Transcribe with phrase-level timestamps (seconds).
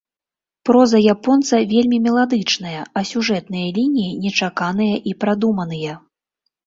[0.67, 5.93] Проза японца вельмі меладычная, а сюжэтныя лініі нечаканыя і прадуманыя.